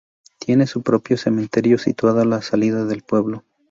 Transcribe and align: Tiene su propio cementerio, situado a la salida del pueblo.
Tiene 0.39 0.65
su 0.65 0.81
propio 0.81 1.15
cementerio, 1.15 1.77
situado 1.77 2.21
a 2.21 2.25
la 2.25 2.41
salida 2.41 2.85
del 2.85 3.03
pueblo. 3.03 3.43